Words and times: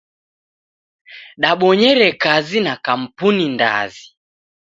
Dabonyere 1.41 2.07
kazi 2.23 2.59
na 2.65 2.73
kampuni 2.85 3.45
ndazi. 3.55 4.05